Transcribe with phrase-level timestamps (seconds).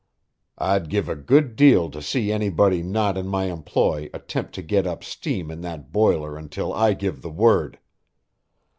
[0.57, 4.87] I'd give a good deal to see anybody not in my employ attempt to get
[4.87, 7.77] up steam in that boiler until I give the word.